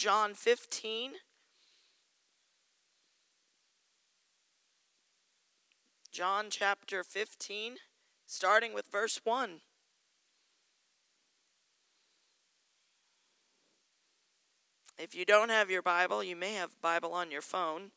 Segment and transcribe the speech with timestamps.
[0.00, 1.10] John 15.
[6.10, 7.74] John chapter 15
[8.24, 9.60] starting with verse 1.
[14.98, 17.90] If you don't have your Bible, you may have Bible on your phone.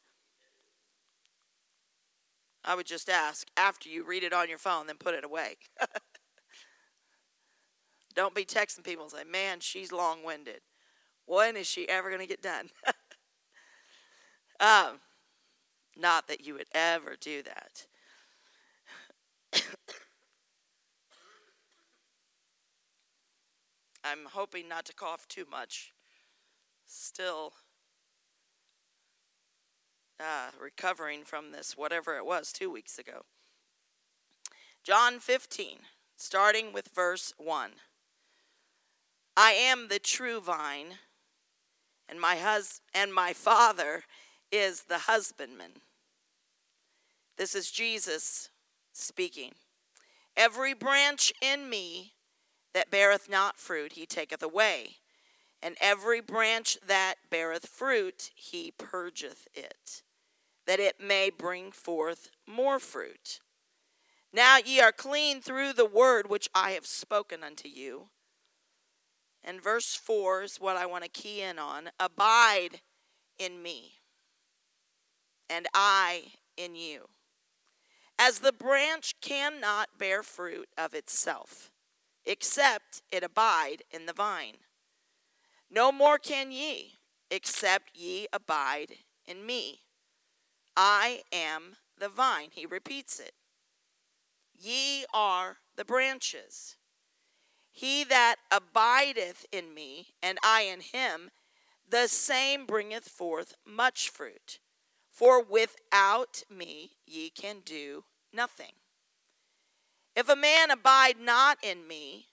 [2.66, 5.56] I would just ask after you read it on your phone, then put it away.
[8.14, 10.60] don't be texting people and say, man, she's long winded.
[11.26, 12.70] When is she ever going to get done?
[14.60, 15.00] um,
[15.96, 17.86] not that you would ever do that.
[24.04, 25.94] I'm hoping not to cough too much.
[26.86, 27.54] Still
[30.20, 33.24] uh, recovering from this, whatever it was, two weeks ago.
[34.84, 35.78] John 15,
[36.18, 37.72] starting with verse 1.
[39.36, 40.98] I am the true vine,
[42.08, 44.04] and my hus- and my father
[44.52, 45.82] is the husbandman.
[47.38, 48.50] This is Jesus
[48.92, 49.56] speaking.
[50.36, 52.14] Every branch in me
[52.74, 54.98] that beareth not fruit, he taketh away.
[55.62, 60.04] And every branch that beareth fruit, he purgeth it,
[60.66, 63.40] that it may bring forth more fruit.
[64.34, 68.10] Now ye are clean through the word which I have spoken unto you.
[69.44, 71.90] And verse 4 is what I want to key in on.
[72.00, 72.82] Abide
[73.38, 74.00] in me,
[75.50, 77.10] and I in you.
[78.18, 81.72] As the branch cannot bear fruit of itself
[82.26, 84.58] except it abide in the vine.
[85.70, 88.94] No more can ye, except ye abide
[89.26, 89.82] in me.
[90.76, 92.50] I am the vine.
[92.52, 93.34] He repeats it.
[94.58, 96.78] Ye are the branches.
[97.76, 101.32] He that abideth in me, and I in him,
[101.90, 104.60] the same bringeth forth much fruit.
[105.10, 108.74] For without me ye can do nothing.
[110.16, 112.28] If a man abide not in me,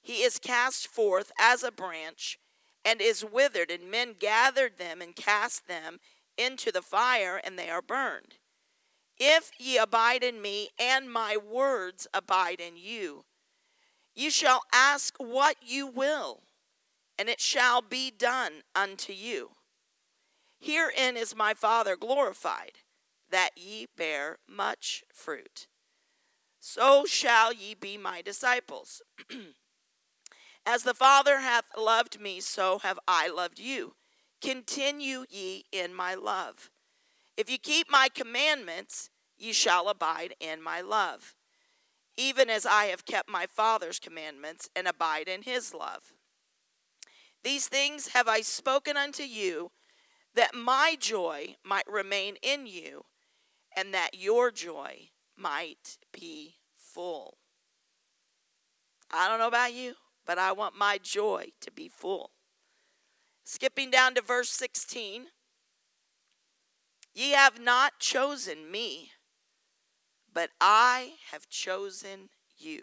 [0.00, 2.38] he is cast forth as a branch
[2.84, 5.98] and is withered, and men gathered them and cast them
[6.38, 8.36] into the fire, and they are burned.
[9.18, 13.24] If ye abide in me, and my words abide in you,
[14.16, 16.40] you shall ask what you will,
[17.18, 19.50] and it shall be done unto you.
[20.58, 22.78] Herein is my Father glorified,
[23.30, 25.68] that ye bear much fruit
[26.66, 29.00] so shall ye be my disciples.
[30.66, 33.94] As the Father hath loved me, so have I loved you.
[34.42, 36.70] Continue ye in my love.
[37.36, 41.35] If ye keep my commandments, ye shall abide in my love,
[42.16, 46.12] even as I have kept my Father's commandments and abide in his love.
[47.44, 49.70] These things have I spoken unto you,
[50.34, 53.04] that my joy might remain in you,
[53.76, 57.38] and that your joy might be full.
[59.10, 59.94] I don't know about you,
[60.26, 62.30] but I want my joy to be full.
[63.44, 65.26] Skipping down to verse 16
[67.14, 69.12] Ye have not chosen me,
[70.36, 72.82] but I have chosen you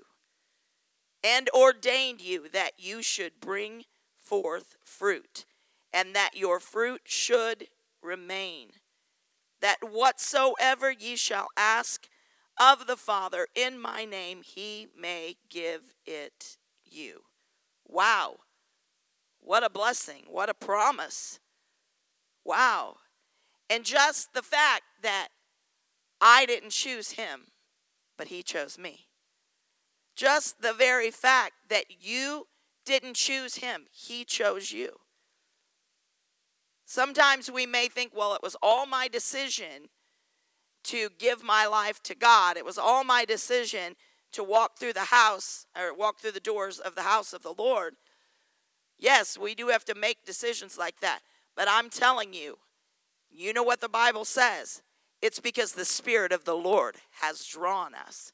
[1.24, 3.84] and ordained you that you should bring
[4.18, 5.46] forth fruit,
[5.94, 7.68] and that your fruit should
[8.02, 8.69] remain,
[9.62, 12.08] that whatsoever ye shall ask
[12.59, 17.22] of the Father in my name, he may give it you.
[17.88, 18.38] Wow.
[19.40, 20.24] What a blessing.
[20.28, 21.40] What a promise.
[22.44, 22.95] Wow.
[23.69, 25.28] And just the fact that
[26.25, 27.48] I didn't choose him,
[28.18, 29.08] but he chose me.
[30.16, 32.48] Just the very fact that you
[32.86, 35.00] didn't choose him, he chose you.
[36.86, 39.90] Sometimes we may think, well, it was all my decision
[40.86, 42.56] to give my life to God.
[42.56, 43.96] It was all my decision
[44.31, 47.54] to walk through the house or walk through the doors of the house of the
[47.58, 47.96] Lord.
[48.98, 51.19] Yes, we do have to make decisions like that.
[51.54, 52.60] But I'm telling you,
[53.30, 54.81] you know what the Bible says.
[55.24, 58.34] It's because the Spirit of the Lord has drawn us.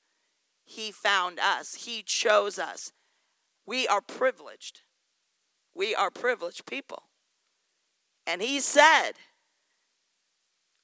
[0.65, 2.91] He found us, He chose us.
[3.67, 4.81] We are privileged.
[5.75, 7.03] We are privileged people.
[8.25, 9.11] And he said,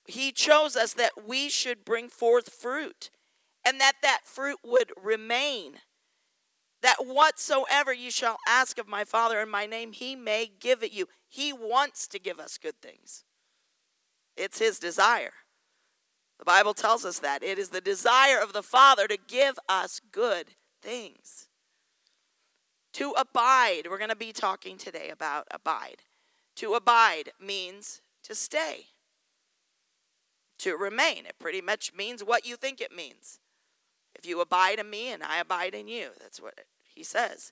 [0.07, 3.09] he chose us that we should bring forth fruit
[3.65, 5.77] and that that fruit would remain.
[6.83, 10.91] That whatsoever you shall ask of my Father in my name, he may give it
[10.91, 11.07] you.
[11.27, 13.23] He wants to give us good things,
[14.37, 15.33] it's his desire.
[16.39, 17.43] The Bible tells us that.
[17.43, 20.47] It is the desire of the Father to give us good
[20.81, 21.47] things.
[22.93, 26.03] To abide, we're going to be talking today about abide.
[26.57, 28.87] To abide means to stay
[30.59, 31.25] to remain.
[31.25, 33.39] It pretty much means what you think it means.
[34.15, 37.51] If you abide in me and I abide in you, that's what he says.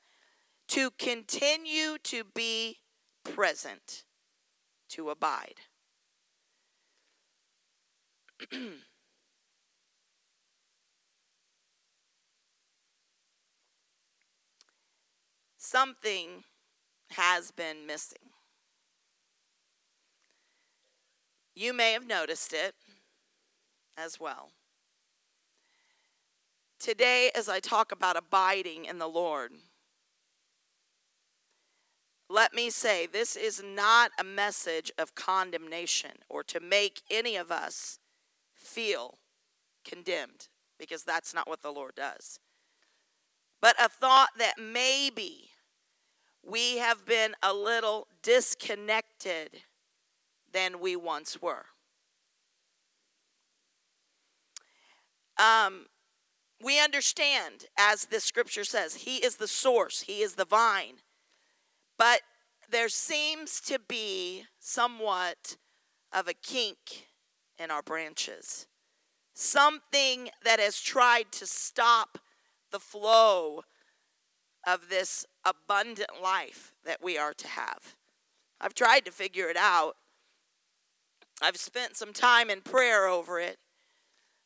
[0.70, 2.78] To continue to be
[3.24, 4.04] present,
[4.90, 5.56] to abide.
[15.58, 16.44] Something
[17.12, 18.18] has been missing.
[21.56, 22.76] You may have noticed it
[23.98, 24.50] as well.
[26.80, 29.52] Today, as I talk about abiding in the Lord,
[32.30, 37.52] let me say this is not a message of condemnation or to make any of
[37.52, 38.00] us
[38.74, 39.20] feel
[39.86, 40.48] condemned,
[40.80, 42.40] because that's not what the Lord does.
[43.62, 45.50] But a thought that maybe
[46.46, 49.62] we have been a little disconnected
[50.52, 51.66] than we once were.
[55.38, 55.88] Um,
[56.62, 60.98] we understand, as the scripture says, He is the source, He is the vine.
[61.98, 62.22] But
[62.70, 65.58] there seems to be somewhat
[66.12, 67.08] of a kink
[67.60, 68.68] in our branches,
[69.34, 72.20] something that has tried to stop
[72.72, 73.64] the flow
[74.66, 77.96] of this abundant life that we are to have.
[78.62, 79.96] I've tried to figure it out.
[81.42, 83.58] I've spent some time in prayer over it.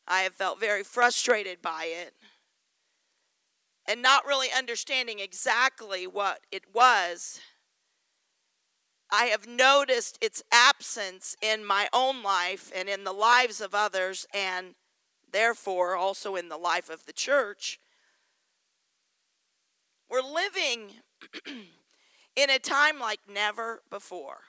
[0.06, 2.14] I have felt very frustrated by it
[3.86, 7.40] and not really understanding exactly what it was.
[9.10, 14.26] I have noticed its absence in my own life and in the lives of others,
[14.34, 14.74] and
[15.30, 17.80] therefore also in the life of the church.
[20.10, 20.92] We're living
[22.36, 24.40] in a time like never before.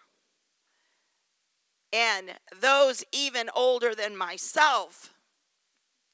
[1.92, 5.14] And those even older than myself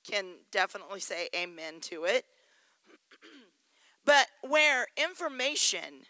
[0.09, 2.25] can definitely say amen to it.
[4.05, 6.05] but where information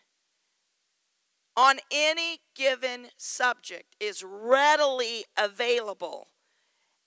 [1.57, 6.27] on any given subject is readily available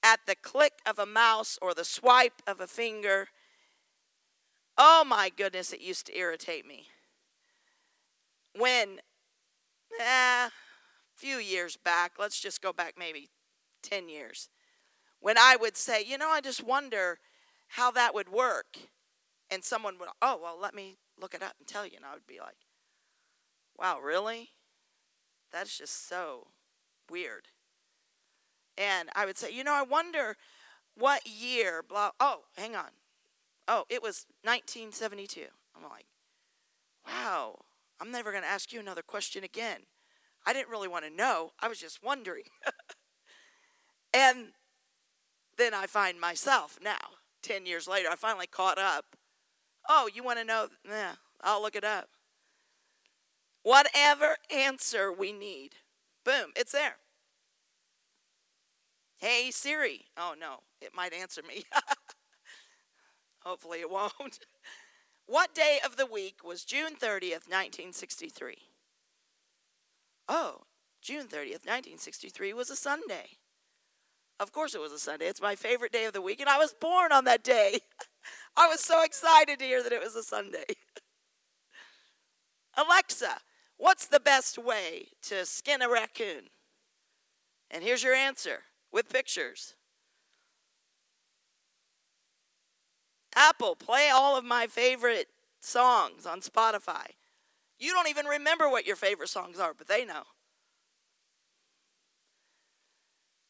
[0.03, 3.29] at the click of a mouse or the swipe of a finger,
[4.77, 6.87] oh my goodness, it used to irritate me.
[8.57, 9.01] When,
[10.01, 10.51] eh, a
[11.15, 13.29] few years back, let's just go back maybe
[13.83, 14.49] 10 years
[15.21, 17.19] when I would say, you know, I just wonder
[17.69, 18.79] how that would work.
[19.51, 21.95] And someone would, oh, well, let me look it up and tell you.
[21.97, 22.57] And I would be like,
[23.79, 24.51] wow, really?
[25.53, 26.49] That's just so
[27.11, 27.49] weird.
[28.77, 30.37] And I would say, you know, I wonder
[30.97, 32.91] what year, blah, oh, hang on.
[33.67, 35.43] Oh, it was 1972.
[35.77, 36.07] I'm like,
[37.07, 37.61] wow,
[38.01, 39.81] I'm never going to ask you another question again.
[40.47, 41.53] I didn't really want to know.
[41.61, 42.45] I was just wondering.
[44.15, 44.49] and
[45.57, 46.97] then I find myself now,
[47.43, 49.17] 10 years later, I finally caught up.
[49.89, 50.69] Oh, you want to know?
[50.89, 52.09] Yeah, I'll look it up.
[53.69, 55.73] Whatever answer we need,
[56.25, 56.97] boom, it's there.
[59.19, 60.07] Hey Siri.
[60.17, 61.65] Oh no, it might answer me.
[63.41, 64.15] Hopefully it won't.
[65.27, 68.57] what day of the week was June 30th, 1963?
[70.31, 70.63] Oh,
[71.03, 73.37] June 30th, 1963 was a Sunday.
[74.41, 75.27] Of course, it was a Sunday.
[75.27, 77.81] It's my favorite day of the week, and I was born on that day.
[78.57, 80.65] I was so excited to hear that it was a Sunday.
[82.75, 83.37] Alexa,
[83.79, 86.51] what's the best way to skin a raccoon?
[87.71, 89.75] And here's your answer with pictures.
[93.35, 95.29] Apple, play all of my favorite
[95.61, 97.07] songs on Spotify.
[97.79, 100.25] You don't even remember what your favorite songs are, but they know.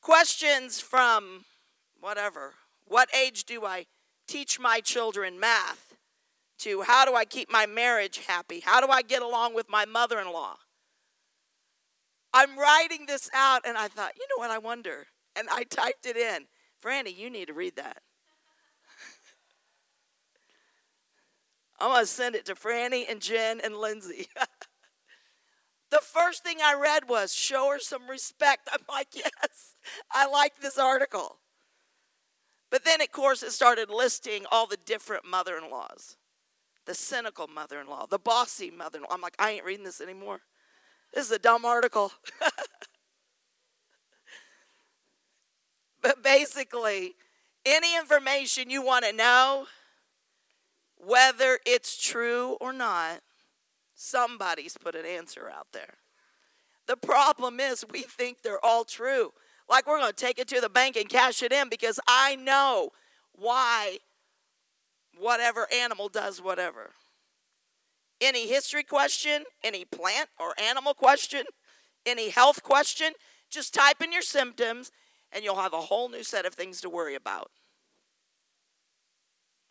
[0.03, 1.45] Questions from
[2.01, 2.55] whatever.
[2.87, 3.87] What age do I
[4.27, 5.88] teach my children math?
[6.59, 8.61] To how do I keep my marriage happy?
[8.61, 10.57] How do I get along with my mother in law?
[12.35, 15.07] I'm writing this out and I thought, you know what, I wonder.
[15.37, 16.47] And I typed it in.
[16.83, 17.99] Franny, you need to read that.
[21.81, 24.27] I'm going to send it to Franny and Jen and Lindsay.
[25.91, 28.69] The first thing I read was show her some respect.
[28.71, 29.77] I'm like, yes,
[30.13, 31.39] I like this article.
[32.71, 36.18] But then, of course, it started listing all the different mother in laws
[36.89, 39.11] the cynical mother in law, the bossy mother in law.
[39.13, 40.41] I'm like, I ain't reading this anymore.
[41.15, 42.11] This is a dumb article.
[46.03, 47.15] but basically,
[47.67, 49.67] any information you want to know,
[50.97, 53.21] whether it's true or not,
[53.95, 55.99] somebody's put an answer out there.
[56.87, 59.33] The problem is, we think they're all true.
[59.69, 62.37] Like we're going to take it to the bank and cash it in because I
[62.37, 62.93] know
[63.33, 63.99] why
[65.19, 66.91] whatever animal does whatever.
[68.21, 71.45] Any history question, any plant or animal question,
[72.05, 73.13] any health question,
[73.51, 74.91] just type in your symptoms
[75.33, 77.51] and you'll have a whole new set of things to worry about.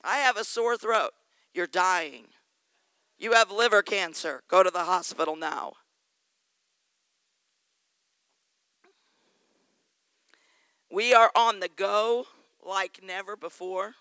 [0.03, 1.11] I have a sore throat.
[1.53, 2.25] You're dying.
[3.17, 4.43] You have liver cancer.
[4.47, 5.73] Go to the hospital now.
[10.91, 12.27] We are on the go
[12.65, 13.95] like never before.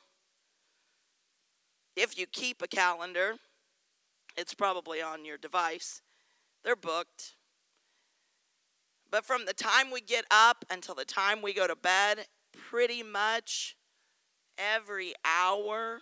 [1.96, 3.36] If you keep a calendar,
[4.36, 6.02] it's probably on your device.
[6.62, 7.34] They're booked.
[9.10, 13.02] But from the time we get up until the time we go to bed, pretty
[13.02, 13.76] much
[14.58, 16.00] every hour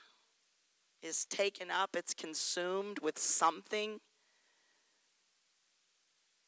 [1.01, 4.01] is taken up, it's consumed with something.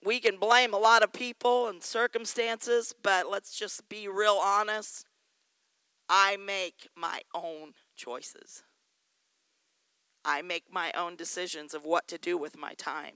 [0.05, 5.07] We can blame a lot of people and circumstances, but let's just be real honest.
[6.09, 8.63] I make my own choices.
[10.27, 13.15] I make my own decisions of what to do with my time.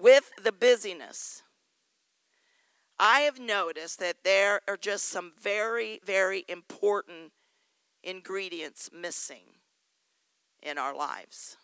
[0.00, 1.42] With the busyness,
[3.00, 7.32] I have noticed that there are just some very, very important
[8.04, 9.56] ingredients missing
[10.62, 11.56] in our lives.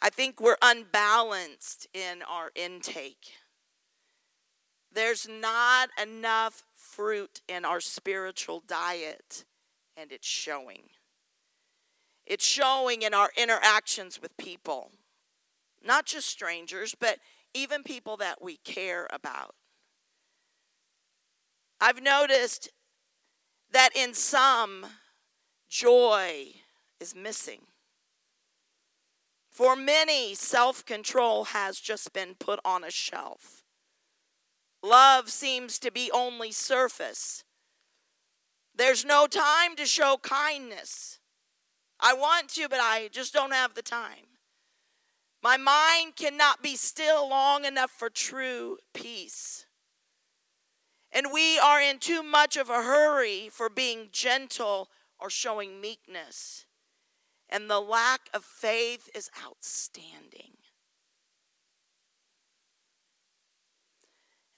[0.00, 3.32] I think we're unbalanced in our intake.
[4.92, 9.44] There's not enough fruit in our spiritual diet,
[9.96, 10.82] and it's showing.
[12.26, 14.92] It's showing in our interactions with people,
[15.84, 17.18] not just strangers, but
[17.54, 19.54] even people that we care about.
[21.80, 22.70] I've noticed
[23.72, 24.86] that in some,
[25.68, 26.46] joy
[27.00, 27.62] is missing.
[29.50, 33.64] For many, self control has just been put on a shelf.
[34.82, 37.44] Love seems to be only surface.
[38.74, 41.18] There's no time to show kindness.
[42.02, 44.26] I want to, but I just don't have the time.
[45.42, 49.66] My mind cannot be still long enough for true peace.
[51.12, 54.88] And we are in too much of a hurry for being gentle
[55.20, 56.64] or showing meekness.
[57.48, 60.56] And the lack of faith is outstanding.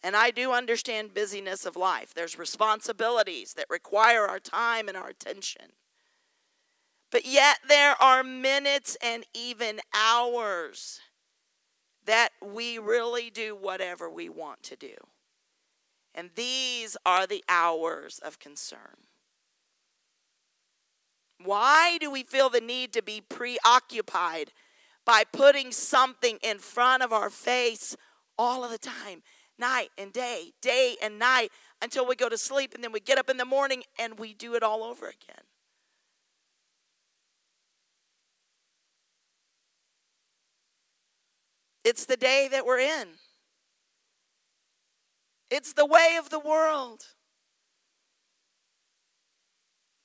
[0.02, 2.12] And I do understand busyness of life.
[2.14, 5.72] There's responsibilities that require our time and our attention.
[7.14, 10.99] But yet there are minutes and even hours
[12.06, 14.97] that we really do whatever we want to do.
[16.12, 19.06] And these are the hours of concern.
[21.44, 24.50] Why do we feel the need to be preoccupied
[25.06, 27.97] by putting something in front of our face
[28.37, 29.23] all of the time,
[29.56, 33.18] night and day, day and night, until we go to sleep and then we get
[33.18, 35.43] up in the morning and we do it all over again?
[41.85, 43.09] It's the day that we're in.
[45.50, 47.03] It's the way of the world.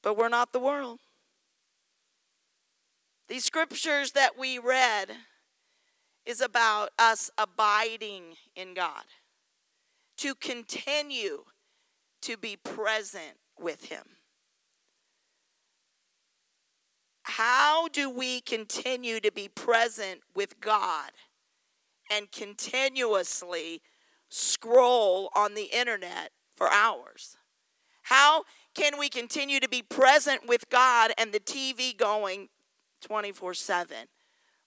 [0.04, 1.00] But we're not the world.
[3.28, 5.12] These scriptures that we read
[6.26, 9.04] is about us abiding in God,
[10.18, 11.46] to continue
[12.22, 14.04] to be present with Him.
[17.24, 21.12] How do we continue to be present with God?
[22.10, 23.82] And continuously
[24.30, 27.38] scroll on the internet for hours?
[28.04, 32.50] How can we continue to be present with God and the TV going
[33.01, 33.96] 24 7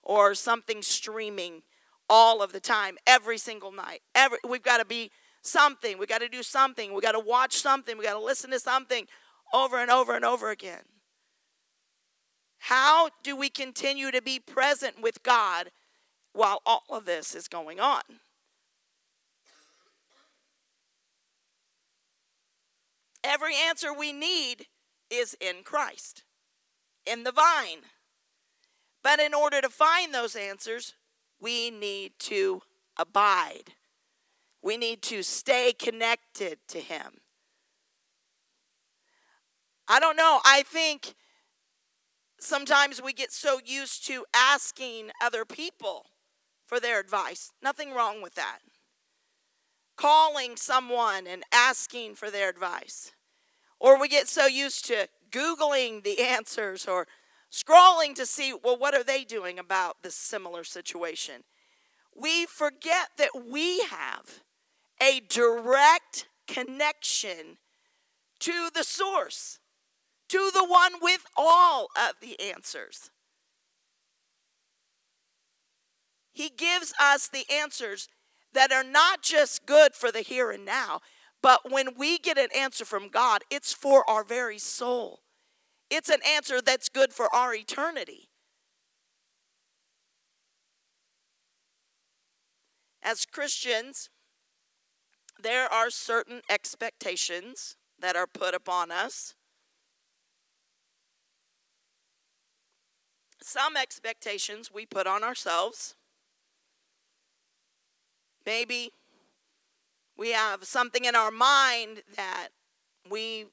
[0.02, 1.62] or something streaming
[2.08, 4.02] all of the time, every single night?
[4.14, 5.10] Every, we've got to be
[5.42, 5.98] something.
[5.98, 6.92] We've got to do something.
[6.92, 7.96] We've got to watch something.
[7.96, 9.06] We've got to listen to something
[9.52, 10.82] over and over and over again.
[12.58, 15.72] How do we continue to be present with God
[16.32, 18.02] while all of this is going on.
[23.24, 24.66] Every answer we need
[25.10, 26.24] is in Christ,
[27.06, 27.82] in the vine.
[29.02, 30.94] But in order to find those answers,
[31.40, 32.62] we need to
[32.96, 33.74] abide.
[34.62, 37.20] We need to stay connected to Him.
[39.88, 40.40] I don't know.
[40.44, 41.14] I think
[42.38, 46.06] sometimes we get so used to asking other people
[46.72, 47.52] for their advice.
[47.62, 48.60] Nothing wrong with that.
[49.94, 53.12] Calling someone and asking for their advice.
[53.78, 57.06] Or we get so used to Googling the answers or
[57.50, 61.44] scrolling to see, well, what are they doing about this similar situation?
[62.16, 64.40] We forget that we have
[64.98, 67.58] a direct connection
[68.38, 69.58] to the source,
[70.30, 73.10] to the one with all of the answers.
[76.32, 78.08] He gives us the answers
[78.54, 81.00] that are not just good for the here and now,
[81.42, 85.20] but when we get an answer from God, it's for our very soul.
[85.90, 88.28] It's an answer that's good for our eternity.
[93.02, 94.08] As Christians,
[95.42, 99.34] there are certain expectations that are put upon us.
[103.42, 105.96] Some expectations we put on ourselves.
[108.44, 108.92] Maybe
[110.16, 112.48] we have something in our mind that
[113.10, 113.46] we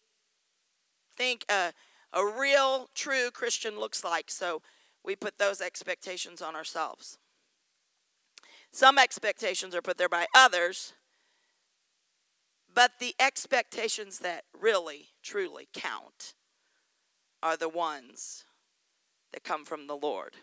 [1.16, 1.74] think a,
[2.14, 4.30] a real, true Christian looks like.
[4.32, 4.62] So
[5.04, 7.18] we put those expectations on ourselves.
[8.72, 10.94] Some expectations are put there by others,
[12.74, 16.36] but the expectations that really, truly count
[17.42, 18.46] are the ones
[19.34, 20.36] that come from the Lord.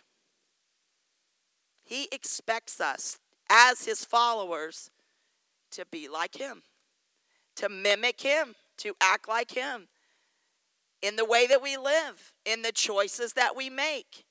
[1.85, 3.19] He expects us
[3.50, 4.91] as his followers
[5.73, 6.62] to be like him,
[7.57, 9.88] to mimic him, to act like him
[11.03, 14.25] in the way that we live, in the choices that we make.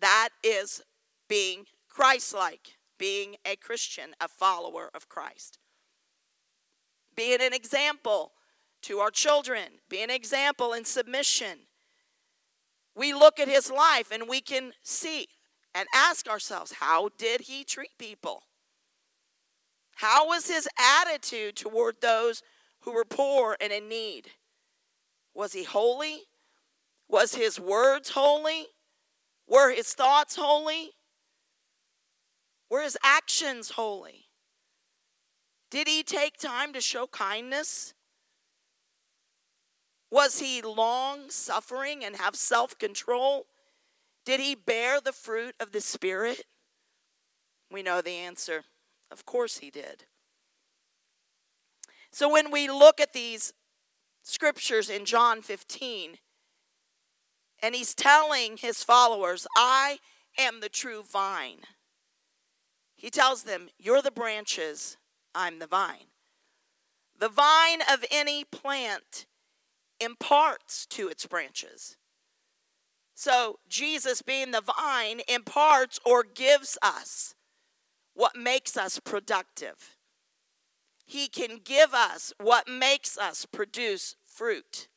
[0.00, 0.82] That is
[1.28, 5.58] being Christ like, being a Christian, a follower of Christ.
[7.14, 8.32] Being an example
[8.82, 11.60] to our children, be an example in submission.
[12.94, 15.28] We look at his life and we can see
[15.76, 18.44] and ask ourselves, how did he treat people?
[19.96, 22.42] How was his attitude toward those
[22.80, 24.30] who were poor and in need?
[25.34, 26.22] Was he holy?
[27.08, 28.68] Was his words holy?
[29.46, 30.92] Were his thoughts holy?
[32.70, 34.24] Were his actions holy?
[35.70, 37.92] Did he take time to show kindness?
[40.10, 43.46] Was he long suffering and have self control?
[44.26, 46.42] Did he bear the fruit of the Spirit?
[47.70, 48.64] We know the answer.
[49.10, 50.04] Of course he did.
[52.10, 53.52] So when we look at these
[54.22, 56.18] scriptures in John 15,
[57.62, 60.00] and he's telling his followers, I
[60.36, 61.60] am the true vine.
[62.96, 64.96] He tells them, You're the branches,
[65.34, 66.10] I'm the vine.
[67.18, 69.26] The vine of any plant
[70.00, 71.96] imparts to its branches.
[73.18, 77.34] So, Jesus, being the vine, imparts or gives us
[78.12, 79.96] what makes us productive.
[81.06, 84.88] He can give us what makes us produce fruit,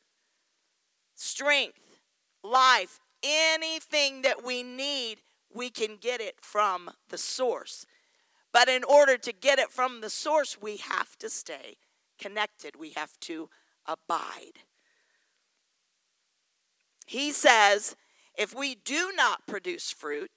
[1.14, 1.98] strength,
[2.44, 7.86] life, anything that we need, we can get it from the source.
[8.52, 11.78] But in order to get it from the source, we have to stay
[12.18, 13.48] connected, we have to
[13.86, 14.60] abide.
[17.06, 17.96] He says,
[18.40, 20.30] if we do not produce fruit,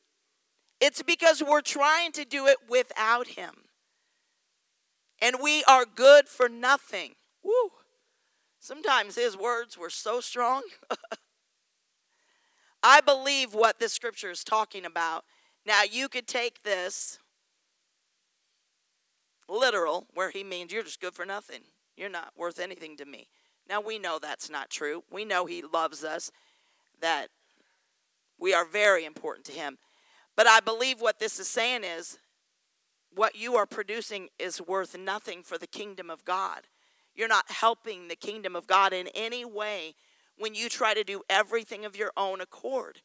[0.82, 3.54] it's because we're trying to do it without Him.
[5.22, 7.14] And we are good for nothing.
[7.42, 7.72] Woo.
[8.60, 10.64] Sometimes His words were so strong.
[12.84, 15.24] I believe what this scripture is talking about.
[15.66, 17.20] Now, you could take this
[19.48, 21.62] literal, where he means you're just good for nothing.
[21.96, 23.30] You're not worth anything to me.
[23.70, 25.06] Now, we know that's not true.
[25.10, 26.32] We know he loves us,
[27.00, 27.30] that
[28.44, 29.78] we are very important to Him.
[30.36, 32.20] But I believe what this is saying is
[33.16, 36.64] what you are producing is worth nothing for the kingdom of God.
[37.16, 39.96] You're not helping the kingdom of God in any way
[40.38, 43.00] when you try to do everything of your own accord.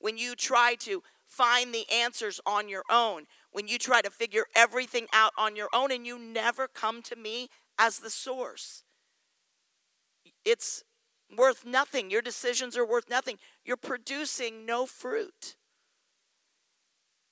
[0.00, 3.26] When you try to find the answers on your own.
[3.52, 7.14] When you try to figure everything out on your own and you never come to
[7.14, 8.82] me as the source.
[10.44, 10.82] It's
[11.36, 12.10] worth nothing.
[12.10, 13.38] Your decisions are worth nothing.
[13.64, 15.56] You're producing no fruit.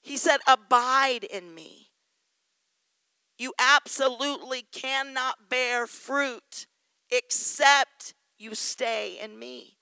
[0.03, 1.91] He said, Abide in me.
[3.39, 6.67] You absolutely cannot bear fruit
[7.11, 9.79] except you stay in me.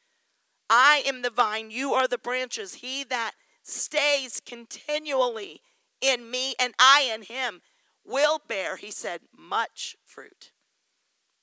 [0.68, 2.74] I am the vine, you are the branches.
[2.74, 5.62] He that stays continually
[6.00, 7.60] in me and I in him
[8.04, 10.52] will bear, he said, much fruit.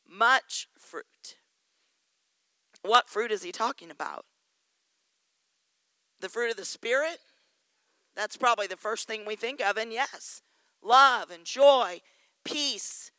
[0.10, 0.68] Much.
[2.82, 4.26] What fruit is he talking about?
[6.20, 7.20] The fruit of the Spirit?
[8.16, 10.42] That's probably the first thing we think of, and yes,
[10.82, 12.02] love and joy,
[12.44, 13.12] peace,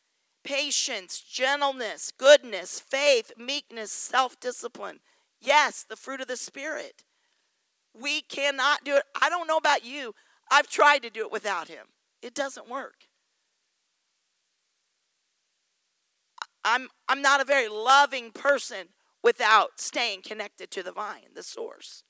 [0.43, 4.99] patience, gentleness, goodness, faith, meekness, self discipline.
[5.39, 7.05] Yes, the fruit of the Spirit.
[7.99, 9.03] We cannot do it.
[9.19, 10.13] I don't know about you.
[10.51, 11.87] I've tried to do it without Him,
[12.21, 13.05] it doesn't work.
[16.65, 18.89] I'm, I'm not a very loving person
[19.23, 22.03] without staying connected to the vine, the source.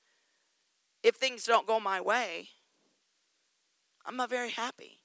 [1.04, 2.50] If things don't go my way,
[4.06, 5.00] I'm not very happy.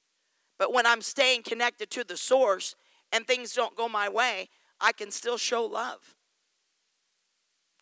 [0.58, 2.74] But when I'm staying connected to the source
[3.12, 4.48] and things don't go my way,
[4.80, 6.14] I can still show love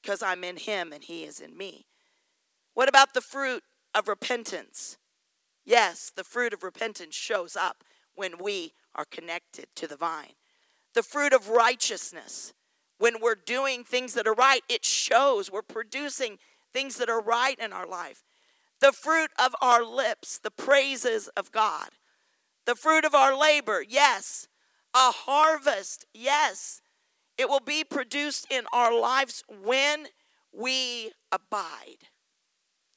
[0.01, 1.87] because I'm in Him and He is in me.
[2.75, 3.63] What about the fruit
[3.95, 4.99] of repentance?
[5.65, 10.35] Yes, the fruit of repentance shows up when we are connected to the vine.
[10.95, 12.53] The fruit of righteousness,
[13.03, 16.39] when we're doing things that are right, it shows we're producing
[16.73, 18.23] things that are right in our life.
[18.81, 21.89] The fruit of our lips, the praises of God.
[22.65, 24.47] The fruit of our labor, yes.
[24.95, 26.81] A harvest, yes.
[27.37, 30.07] It will be produced in our lives when
[30.53, 32.07] we abide.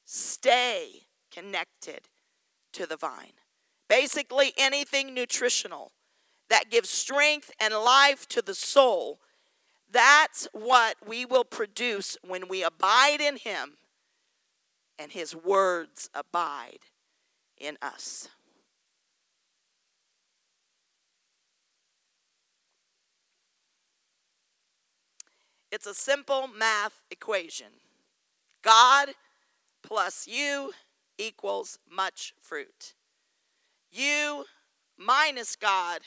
[0.04, 2.02] Stay connected
[2.74, 3.40] to the vine.
[3.88, 5.90] Basically, anything nutritional
[6.48, 9.18] that gives strength and life to the soul,
[9.90, 13.76] that's what we will produce when we abide in Him
[14.98, 16.80] and His words abide
[17.58, 18.28] in us.
[25.70, 27.66] It's a simple math equation.
[28.62, 29.10] God
[29.82, 30.72] plus you
[31.18, 32.94] equals much fruit.
[33.90, 34.44] You
[34.96, 36.00] minus God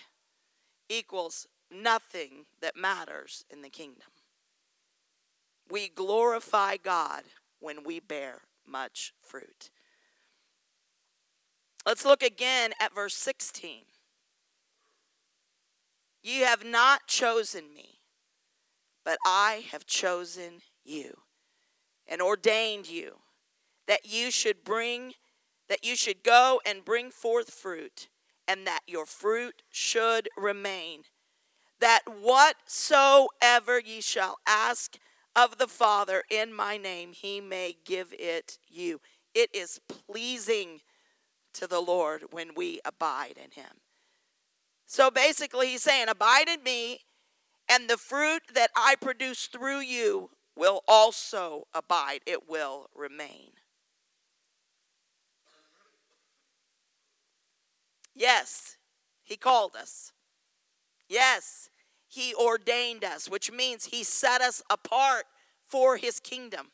[0.89, 4.07] equals nothing that matters in the kingdom.
[5.69, 7.23] We glorify God
[7.59, 9.69] when we bear much fruit.
[11.85, 13.83] Let's look again at verse 16.
[16.21, 17.99] You have not chosen me,
[19.05, 21.19] but I have chosen you
[22.07, 23.19] and ordained you
[23.87, 25.13] that you should bring
[25.69, 28.09] that you should go and bring forth fruit
[28.47, 31.03] and that your fruit should remain
[31.79, 34.97] that whatsoever ye shall ask
[35.35, 38.99] of the father in my name he may give it you.
[39.33, 40.81] It is pleasing
[41.53, 43.81] to the lord when we abide in him.
[44.85, 47.01] So basically he's saying abide in me
[47.69, 52.19] and the fruit that i produce through you will also abide.
[52.25, 53.51] It will remain.
[58.13, 58.75] Yes,
[59.23, 60.11] He called us.
[61.09, 61.69] Yes,
[62.07, 65.25] He ordained us, which means He set us apart
[65.67, 66.67] for His kingdom.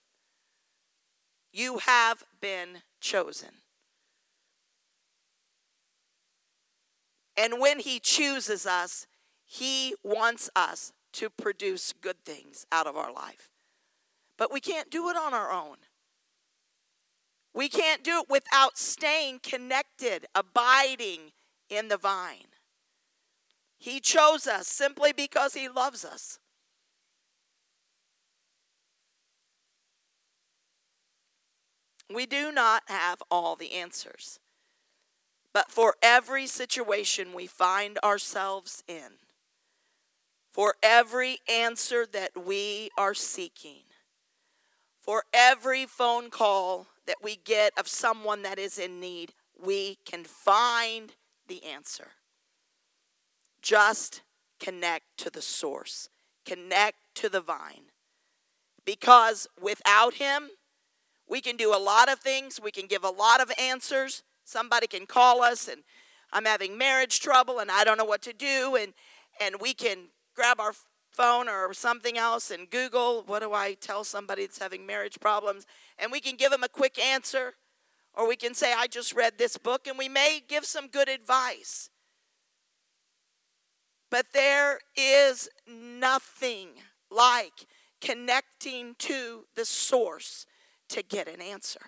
[1.52, 3.50] You have been chosen.
[7.38, 9.08] And when He chooses us,
[9.46, 13.50] He wants us to produce good things out of our life.
[14.38, 15.78] But we can't do it on our own.
[17.54, 21.32] We can't do it without staying connected, abiding
[21.70, 22.55] in the vine.
[23.78, 26.40] He chose us simply because He loves us.
[32.14, 34.40] We do not have all the answers.
[35.54, 39.20] But for every situation we find ourselves in,
[40.52, 43.84] for every answer that we are seeking,
[45.00, 50.26] for every phone call that we get of someone that is in need, we can
[50.26, 51.14] find
[51.48, 52.10] the answer.
[53.66, 54.22] Just
[54.60, 56.10] connect to the source,
[56.46, 57.90] connect to the vine.
[58.86, 60.50] Because without Him,
[61.28, 64.22] we can do a lot of things, we can give a lot of answers.
[64.44, 65.82] Somebody can call us and
[66.32, 68.94] I'm having marriage trouble and I don't know what to do and
[69.42, 70.74] and we can grab our
[71.10, 75.66] phone or something else and Google, what do I tell somebody that's having marriage problems?
[75.98, 77.56] And we can give them a quick answer.
[78.14, 81.10] Or we can say, I just read this book, and we may give some good
[81.10, 81.90] advice.
[84.16, 86.70] But there is nothing
[87.12, 87.68] like
[88.00, 90.46] connecting to the source
[90.88, 91.82] to get an answer.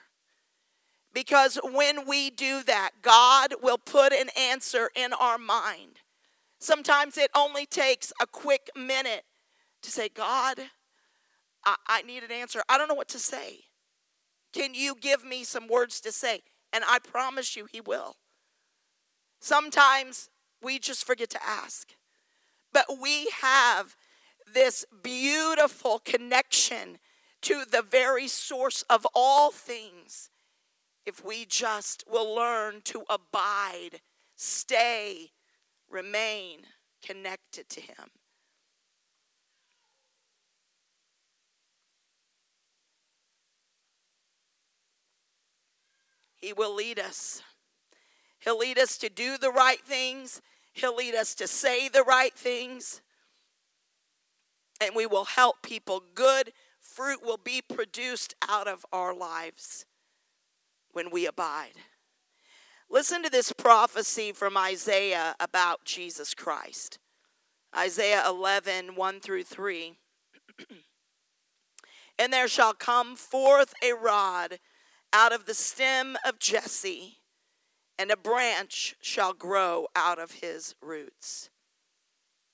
[1.14, 6.02] Because when we do that, God will put an answer in our mind.
[6.60, 9.24] Sometimes it only takes a quick minute
[9.82, 10.58] to say, God,
[11.66, 12.62] I, I need an answer.
[12.68, 13.60] I don't know what to say.
[14.52, 16.42] Can you give me some words to say?
[16.74, 18.18] And I promise you, He will.
[19.40, 20.30] Sometimes
[20.62, 21.94] we just forget to ask.
[22.78, 23.96] But we have
[24.54, 27.00] this beautiful connection
[27.42, 30.30] to the very source of all things
[31.04, 34.02] if we just will learn to abide,
[34.36, 35.32] stay,
[35.90, 36.68] remain
[37.04, 38.12] connected to Him.
[46.36, 47.42] He will lead us.
[48.38, 50.44] He'll lead us to do the right things.
[50.78, 53.02] He'll lead us to say the right things.
[54.80, 56.04] And we will help people.
[56.14, 59.88] Good fruit will be produced out of our lives
[60.92, 61.74] when we abide.
[62.90, 67.00] Listen to this prophecy from Isaiah about Jesus Christ.
[67.76, 69.98] Isaiah 11, 1 through 3.
[72.20, 74.60] and there shall come forth a rod
[75.12, 77.17] out of the stem of Jesse,
[78.00, 81.50] and a branch shall grow out of his roots.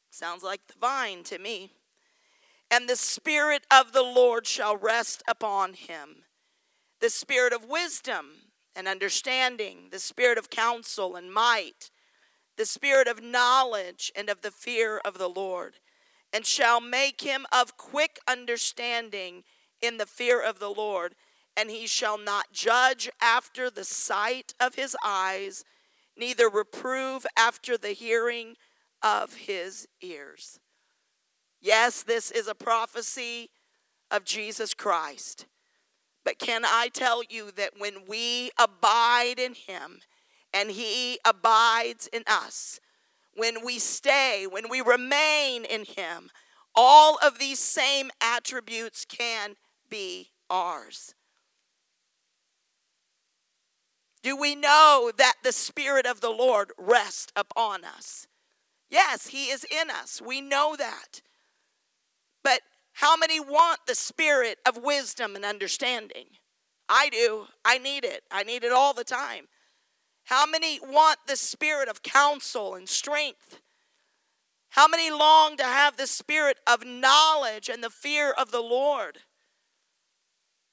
[0.09, 1.71] Sounds like the vine to me.
[2.69, 6.23] And the Spirit of the Lord shall rest upon him
[6.99, 8.27] the Spirit of wisdom
[8.77, 11.91] and understanding, the Spirit of counsel and might,
[12.55, 15.79] the Spirit of knowledge and of the fear of the Lord,
[16.31, 19.43] and shall make him of quick understanding
[19.81, 21.15] in the fear of the Lord
[21.55, 25.63] and he shall not judge after the sight of his eyes,
[26.17, 28.55] neither reprove after the hearing
[29.01, 30.59] of his ears.
[31.61, 33.49] Yes, this is a prophecy
[34.11, 35.45] of Jesus Christ.
[36.25, 39.99] But can I tell you that when we abide in him
[40.53, 42.79] and he abides in us,
[43.35, 46.29] when we stay, when we remain in him,
[46.75, 49.55] all of these same attributes can
[49.89, 51.15] be ours.
[54.23, 58.25] Do we know that the Spirit of the Lord rests upon us?
[58.89, 60.21] Yes, He is in us.
[60.25, 61.21] We know that.
[62.41, 62.61] But
[62.93, 66.25] how many want the Spirit of wisdom and understanding?
[66.87, 67.47] I do.
[67.65, 68.23] I need it.
[68.31, 69.47] I need it all the time.
[70.25, 73.59] How many want the Spirit of counsel and strength?
[74.69, 79.19] How many long to have the Spirit of knowledge and the fear of the Lord?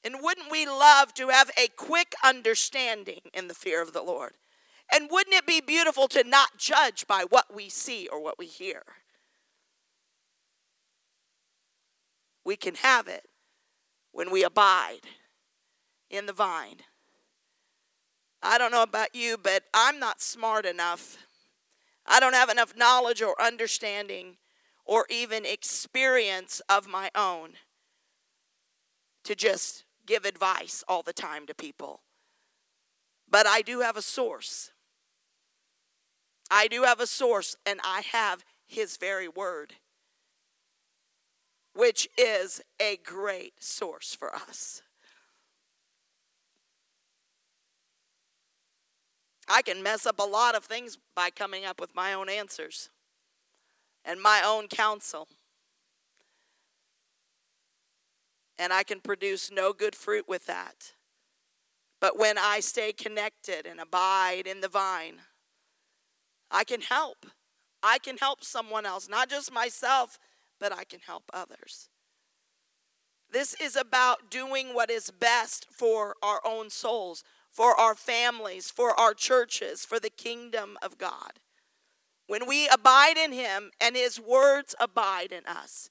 [0.05, 4.33] And wouldn't we love to have a quick understanding in the fear of the Lord?
[4.93, 8.47] And wouldn't it be beautiful to not judge by what we see or what we
[8.47, 8.83] hear?
[12.45, 13.27] We can have it
[14.13, 15.01] when we abide
[16.09, 16.79] in the vine.
[18.43, 21.19] I don't know about you, but I'm not smart enough.
[22.07, 24.39] I don't have enough knowledge or understanding
[24.85, 27.51] or even experience of my own
[29.25, 32.01] to just give advice all the time to people.
[33.31, 34.73] But I do have a source.
[36.51, 39.75] I do have a source, and I have His very word,
[41.75, 44.83] which is a great source for us.
[49.49, 52.89] I can mess up a lot of things by coming up with my own answers
[54.05, 55.27] and my own counsel.
[58.61, 60.93] And I can produce no good fruit with that.
[61.99, 65.17] But when I stay connected and abide in the vine,
[66.51, 67.25] I can help.
[67.83, 70.19] I can help someone else, not just myself,
[70.61, 71.89] but I can help others.
[73.33, 78.99] This is about doing what is best for our own souls, for our families, for
[79.01, 81.39] our churches, for the kingdom of God.
[82.27, 85.89] When we abide in Him and His words abide in us,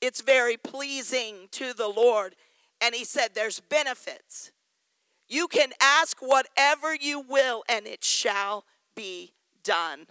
[0.00, 2.34] it's very pleasing to the Lord.
[2.80, 4.52] And he said, There's benefits.
[5.28, 8.64] You can ask whatever you will, and it shall
[8.96, 10.06] be done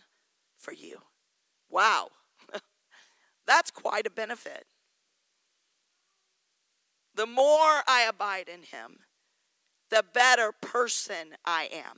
[0.57, 0.99] for you.
[1.69, 2.09] Wow.
[3.47, 4.65] That's quite a benefit.
[7.15, 8.99] The more I abide in him,
[9.89, 11.97] the better person I am.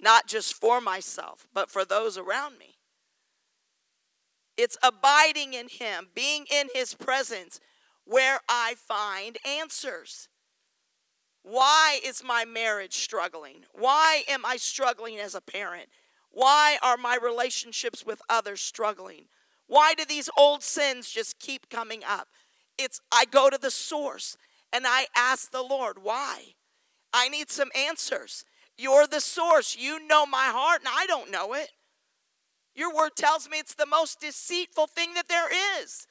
[0.00, 2.75] Not just for myself, but for those around me.
[4.56, 7.60] It's abiding in Him, being in His presence,
[8.04, 10.28] where I find answers.
[11.42, 13.64] Why is my marriage struggling?
[13.72, 15.88] Why am I struggling as a parent?
[16.30, 19.26] Why are my relationships with others struggling?
[19.68, 22.28] Why do these old sins just keep coming up?
[22.78, 24.36] It's I go to the source
[24.72, 26.54] and I ask the Lord, why?
[27.12, 28.44] I need some answers.
[28.76, 29.76] You're the source.
[29.78, 31.70] You know my heart and I don't know it.
[32.76, 35.48] Your word tells me it's the most deceitful thing that there
[35.82, 36.06] is.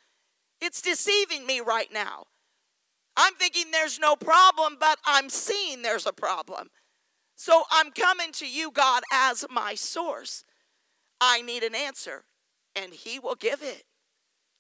[0.60, 2.26] It's deceiving me right now.
[3.16, 6.70] I'm thinking there's no problem, but I'm seeing there's a problem.
[7.36, 10.44] So I'm coming to you, God, as my source.
[11.22, 12.26] I need an answer,
[12.76, 13.84] and He will give it.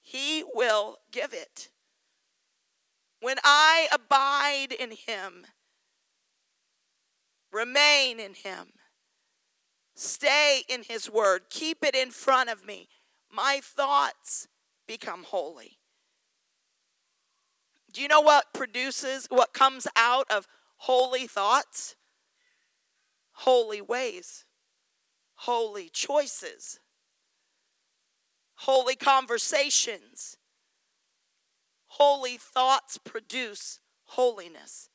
[0.02, 1.70] He will give it.
[3.20, 5.48] When I abide in Him,
[7.52, 8.74] remain in Him,
[9.95, 12.88] stay in His Word, keep it in front of me,
[13.31, 14.47] my thoughts
[14.88, 15.79] become holy.
[17.91, 21.95] Do you know what produces, what comes out of holy thoughts?
[23.39, 24.45] Holy ways,
[25.36, 26.79] holy choices,
[28.55, 30.38] holy conversations.
[31.88, 34.89] Holy thoughts produce holiness.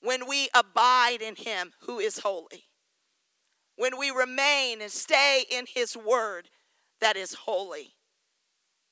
[0.00, 2.67] When we abide in Him who is holy,
[3.78, 6.50] when we remain and stay in His word
[7.00, 7.94] that is holy,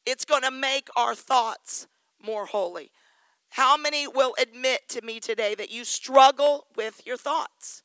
[0.07, 1.89] it's going to make our thoughts
[2.25, 2.91] more holy.
[3.51, 7.83] How many will admit to me today that you struggle with your thoughts?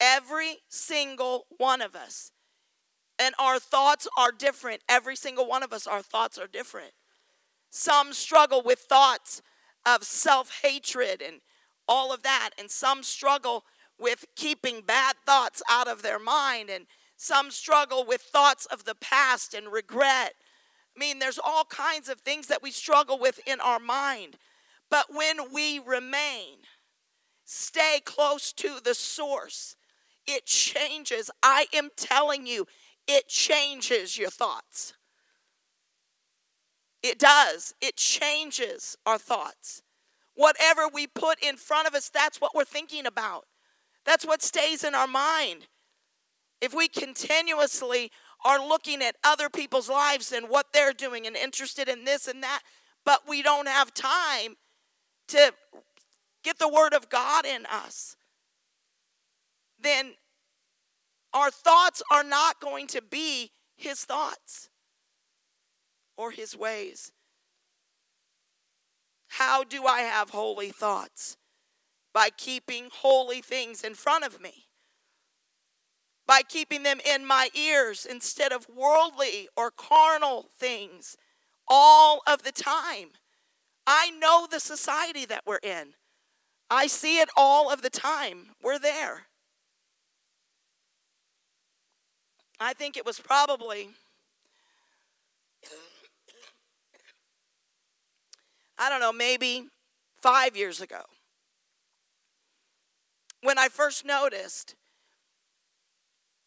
[0.00, 2.30] Every single one of us.
[3.18, 4.82] And our thoughts are different.
[4.88, 6.92] Every single one of us, our thoughts are different.
[7.70, 9.40] Some struggle with thoughts
[9.86, 11.40] of self hatred and
[11.88, 12.50] all of that.
[12.58, 13.64] And some struggle
[13.98, 16.70] with keeping bad thoughts out of their mind.
[16.70, 20.34] And some struggle with thoughts of the past and regret
[20.94, 24.36] I mean, there's all kinds of things that we struggle with in our mind.
[24.90, 26.58] But when we remain,
[27.44, 29.76] stay close to the source,
[30.26, 31.30] it changes.
[31.42, 32.66] I am telling you,
[33.08, 34.94] it changes your thoughts.
[37.02, 37.74] It does.
[37.80, 39.82] It changes our thoughts.
[40.36, 43.46] Whatever we put in front of us, that's what we're thinking about.
[44.04, 45.66] That's what stays in our mind.
[46.60, 48.10] If we continuously
[48.44, 52.42] are looking at other people's lives and what they're doing and interested in this and
[52.42, 52.60] that,
[53.04, 54.56] but we don't have time
[55.28, 55.52] to
[56.42, 58.16] get the Word of God in us,
[59.80, 60.14] then
[61.32, 64.68] our thoughts are not going to be His thoughts
[66.16, 67.12] or His ways.
[69.28, 71.36] How do I have holy thoughts?
[72.14, 74.64] By keeping holy things in front of me
[76.26, 81.16] by keeping them in my ears instead of worldly or carnal things
[81.68, 83.10] all of the time.
[83.86, 85.94] I know the society that we're in.
[86.70, 88.50] I see it all of the time.
[88.62, 89.26] We're there.
[92.58, 93.90] I think it was probably,
[98.78, 99.66] I don't know, maybe
[100.22, 101.02] five years ago
[103.44, 104.74] when I first noticed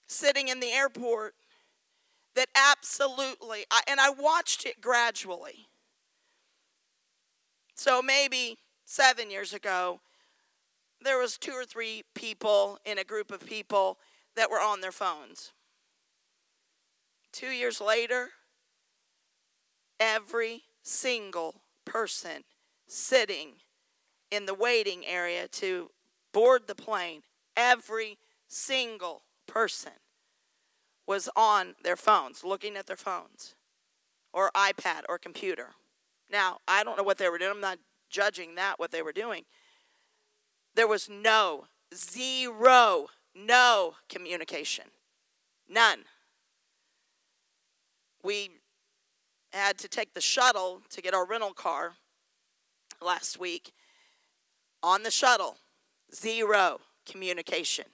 [0.08, 1.36] sitting in the airport
[2.36, 5.68] that absolutely, I, and I watched it gradually.
[7.76, 10.00] So maybe seven years ago,
[11.00, 14.00] there was two or three people in a group of people
[14.36, 15.54] that were on their phones.
[17.32, 18.30] Two years later,
[20.00, 22.44] every single person
[22.88, 23.50] sitting
[24.32, 25.92] in the waiting area to
[26.38, 27.24] board the plane,
[27.56, 29.94] every single person
[31.08, 33.56] was on their phones, looking at their phones
[34.32, 35.70] or iPad or computer.
[36.32, 37.50] Now, I don't know what they were doing.
[37.50, 37.80] I'm not
[38.12, 39.46] judging that, what they were doing.
[40.76, 44.86] There was no, zero, no communication.
[45.68, 46.02] None.
[48.24, 48.52] We
[49.54, 51.94] had to take the shuttle to get our rental car
[53.02, 53.74] last week.
[54.84, 55.58] On the shuttle,
[56.14, 57.86] zero communication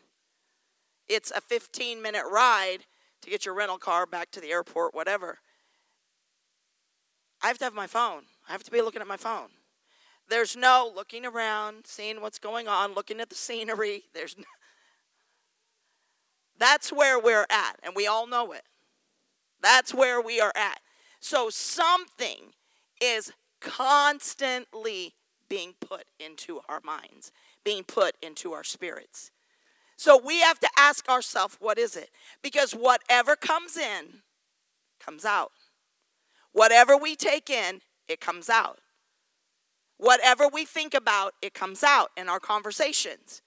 [1.08, 2.80] it's a 15 minute ride
[3.22, 5.40] to get your rental car back to the airport, whatever.
[7.42, 8.24] I have to have my phone.
[8.48, 9.50] I have to be looking at my phone.
[10.30, 14.04] There's no looking around, seeing what's going on, looking at the scenery.
[14.14, 14.46] There's no,
[16.58, 18.64] That's where we're at, and we all know it.
[19.62, 20.80] That's where we are at.
[21.20, 22.54] So something
[23.02, 25.14] is constantly
[25.50, 27.32] being put into our minds,
[27.64, 29.32] being put into our spirits.
[29.96, 32.10] So we have to ask ourselves, what is it?
[32.42, 34.22] Because whatever comes in,
[35.00, 35.52] comes out.
[36.52, 38.80] Whatever we take in, it comes out.
[39.98, 43.42] Whatever we think about, it comes out in our conversations.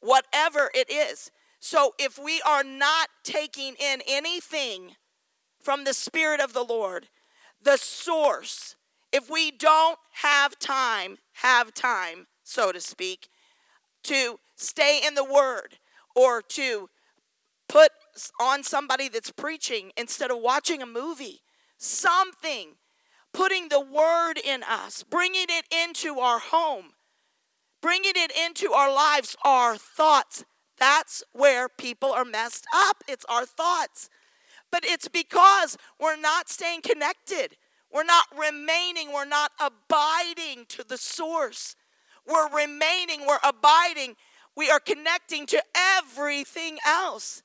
[0.00, 1.30] Whatever it is.
[1.60, 4.96] So if we are not taking in anything
[5.60, 7.08] from the Spirit of the Lord,
[7.62, 8.76] the source,
[9.12, 13.28] if we don't have time, have time, so to speak,
[14.04, 15.78] to stay in the word
[16.14, 16.88] or to
[17.68, 17.90] put
[18.40, 21.40] on somebody that's preaching instead of watching a movie.
[21.76, 22.76] Something.
[23.32, 26.90] Putting the word in us, bringing it into our home,
[27.82, 30.44] bringing it into our lives, our thoughts.
[30.78, 33.02] That's where people are messed up.
[33.08, 34.08] It's our thoughts.
[34.70, 37.56] But it's because we're not staying connected.
[37.92, 39.12] We're not remaining.
[39.12, 41.74] We're not abiding to the source.
[42.26, 43.26] We're remaining.
[43.26, 44.16] We're abiding.
[44.56, 47.42] We are connecting to everything else.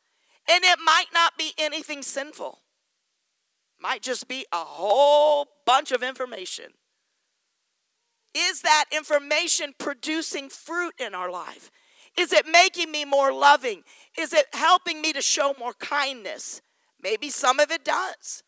[0.50, 2.60] And it might not be anything sinful,
[3.80, 6.66] might just be a whole bunch of information.
[8.34, 11.72] Is that information producing fruit in our life?
[12.18, 13.84] Is it making me more loving?
[14.18, 16.62] Is it helping me to show more kindness?
[17.02, 18.44] Maybe some of it does.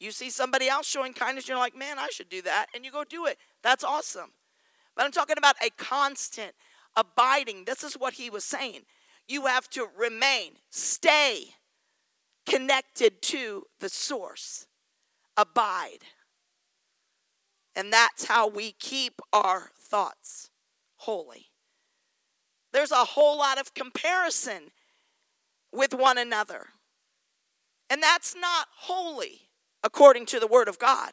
[0.00, 2.66] You see somebody else showing kindness, you're like, man, I should do that.
[2.74, 3.38] And you go do it.
[3.62, 4.32] That's awesome.
[4.96, 6.52] But I'm talking about a constant
[6.96, 7.64] abiding.
[7.64, 8.82] This is what he was saying.
[9.26, 11.54] You have to remain, stay
[12.46, 14.66] connected to the source,
[15.36, 16.00] abide.
[17.74, 20.50] And that's how we keep our thoughts
[20.96, 21.46] holy.
[22.72, 24.70] There's a whole lot of comparison
[25.72, 26.68] with one another.
[27.88, 29.48] And that's not holy
[29.82, 31.12] according to the Word of God.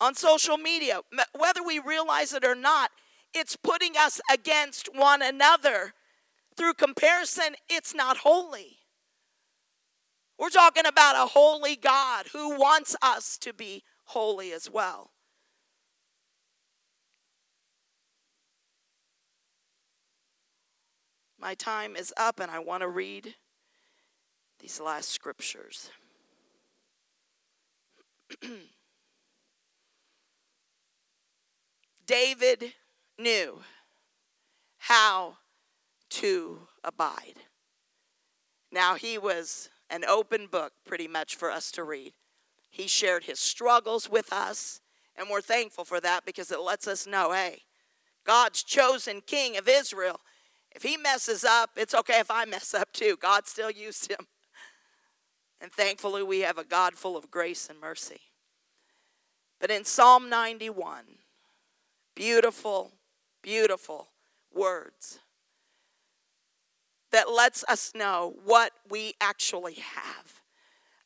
[0.00, 1.00] On social media,
[1.36, 2.90] whether we realize it or not,
[3.34, 5.92] it's putting us against one another.
[6.56, 8.78] Through comparison, it's not holy.
[10.38, 15.10] We're talking about a holy God who wants us to be holy as well.
[21.40, 23.34] My time is up, and I want to read
[24.60, 25.90] these last scriptures.
[32.08, 32.72] David
[33.18, 33.60] knew
[34.78, 35.36] how
[36.08, 37.34] to abide.
[38.72, 42.14] Now, he was an open book pretty much for us to read.
[42.70, 44.80] He shared his struggles with us,
[45.16, 47.62] and we're thankful for that because it lets us know hey,
[48.24, 50.20] God's chosen king of Israel.
[50.74, 53.16] If he messes up, it's okay if I mess up too.
[53.20, 54.26] God still used him.
[55.60, 58.20] And thankfully, we have a God full of grace and mercy.
[59.58, 61.02] But in Psalm 91,
[62.18, 62.90] beautiful,
[63.42, 64.08] beautiful
[64.52, 65.20] words
[67.12, 70.42] that lets us know what we actually have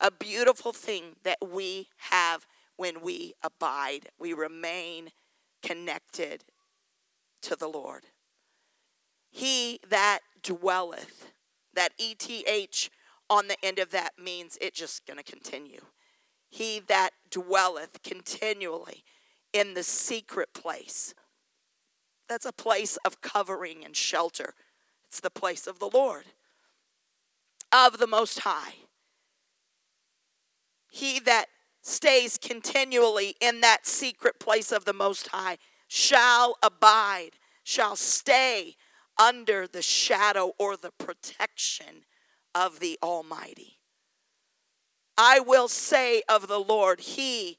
[0.00, 2.46] a beautiful thing that we have
[2.76, 5.10] when we abide, we remain
[5.62, 6.44] connected
[7.42, 8.06] to the Lord.
[9.30, 11.30] He that dwelleth,
[11.74, 12.90] that ETH
[13.30, 15.82] on the end of that means it's just going to continue.
[16.48, 19.04] He that dwelleth continually
[19.52, 21.14] in the secret place.
[22.28, 24.54] That's a place of covering and shelter.
[25.08, 26.24] It's the place of the Lord,
[27.70, 28.74] of the Most High.
[30.90, 31.46] He that
[31.82, 37.32] stays continually in that secret place of the Most High shall abide,
[37.62, 38.76] shall stay
[39.20, 42.04] under the shadow or the protection
[42.54, 43.78] of the Almighty.
[45.18, 47.58] I will say of the Lord, He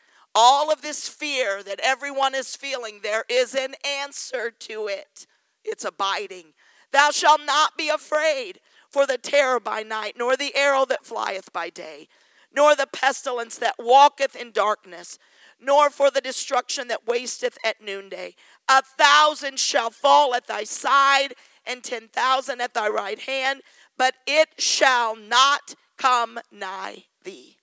[0.33, 5.27] All of this fear that everyone is feeling, there is an answer to it.
[5.63, 6.53] It's abiding.
[6.91, 8.59] Thou shalt not be afraid
[8.89, 12.07] for the terror by night, nor the arrow that flieth by day
[12.53, 15.17] nor the pestilence that walketh in darkness,
[15.59, 18.35] nor for the destruction that wasteth at noonday.
[18.67, 21.33] A thousand shall fall at thy side,
[21.65, 23.61] and ten thousand at thy right hand,
[23.97, 27.57] but it shall not come nigh thee.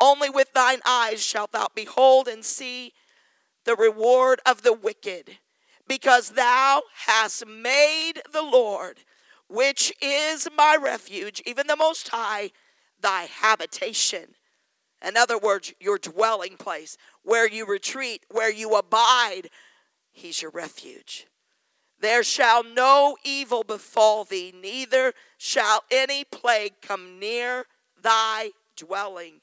[0.00, 2.94] Only with thine eyes shalt thou behold and see
[3.64, 5.38] the reward of the wicked,
[5.86, 9.00] because thou hast made the Lord,
[9.48, 12.52] which is my refuge, even the Most High,
[13.00, 14.34] thy habitation.
[15.06, 19.50] In other words, your dwelling place, where you retreat, where you abide.
[20.12, 21.26] He's your refuge.
[22.00, 27.66] There shall no evil befall thee, neither shall any plague come near
[28.02, 29.40] thy dwelling.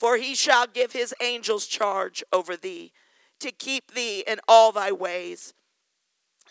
[0.00, 2.92] For he shall give his angels charge over thee,
[3.38, 5.54] to keep thee in all thy ways.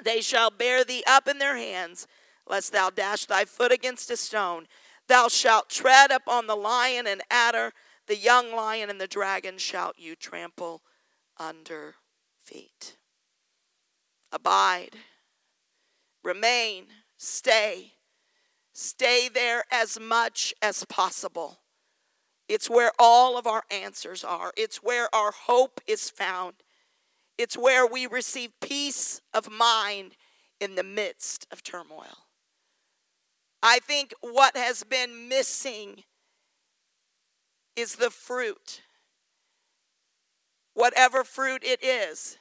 [0.04, 2.08] They shall bear thee up in their hands,
[2.48, 4.68] lest thou dash thy foot against a stone.
[5.08, 7.74] Thou shalt tread upon the lion and adder,
[8.08, 10.84] the young lion and the dragon shalt you trample
[11.38, 11.96] under
[12.38, 12.98] feet.
[14.32, 14.96] Abide,
[16.24, 16.86] remain,
[17.18, 17.94] stay
[18.82, 21.60] Stay there as much as possible.
[22.50, 26.56] It's where all of our answers are, it's where our hope is found.
[27.38, 30.18] It's where we receive peace of mind
[30.60, 32.26] in the midst of turmoil.
[33.64, 36.04] I think what has been missing
[37.78, 38.82] is the fruit.
[40.74, 42.38] Whatever fruit it is,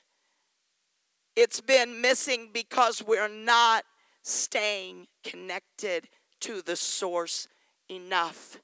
[1.37, 3.85] it's been missing because we're not
[4.23, 6.09] staying connected
[6.41, 7.47] to the source
[7.89, 8.59] enough.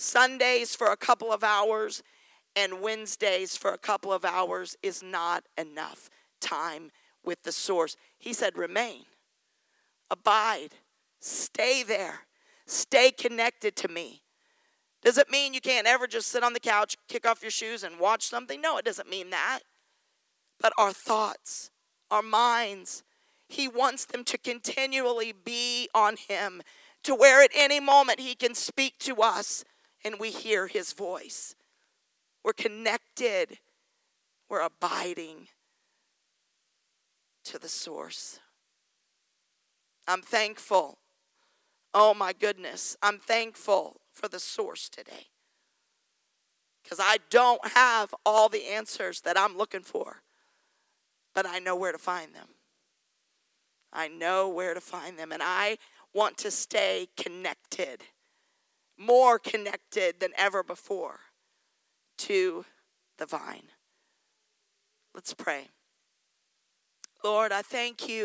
[0.00, 2.02] Sundays for a couple of hours
[2.56, 6.08] and Wednesdays for a couple of hours is not enough
[6.40, 6.90] time
[7.22, 7.96] with the source.
[8.18, 9.04] He said, remain,
[10.10, 10.70] abide,
[11.20, 12.20] stay there,
[12.66, 14.22] stay connected to me.
[15.02, 17.84] Does it mean you can't ever just sit on the couch, kick off your shoes,
[17.84, 18.60] and watch something?
[18.60, 19.60] No, it doesn't mean that.
[20.58, 21.70] But our thoughts,
[22.10, 23.02] our minds,
[23.48, 26.62] He wants them to continually be on Him,
[27.02, 29.64] to where at any moment He can speak to us
[30.04, 31.54] and we hear His voice.
[32.44, 33.58] We're connected,
[34.48, 35.48] we're abiding
[37.44, 38.40] to the source.
[40.06, 40.98] I'm thankful.
[41.92, 42.96] Oh my goodness.
[43.02, 45.28] I'm thankful for the source today.
[46.82, 50.22] Because I don't have all the answers that I'm looking for,
[51.34, 52.48] but I know where to find them.
[53.92, 55.78] I know where to find them, and I
[56.14, 58.02] want to stay connected,
[59.00, 61.20] more connected than ever before
[62.18, 62.66] to
[63.18, 63.68] the vine.
[65.14, 65.68] Let's pray.
[67.24, 68.18] Lord, I thank you.